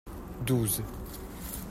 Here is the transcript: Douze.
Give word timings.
Douze. 0.47 0.81